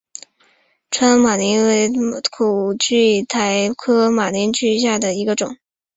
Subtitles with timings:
[0.89, 1.85] 川滇马铃苣苔为
[2.31, 5.57] 苦苣苔科马铃苣苔属下的一个种。